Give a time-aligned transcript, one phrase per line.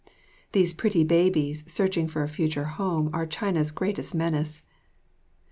[0.53, 4.63] These pretty babies searching for a future home are China's greatest menace.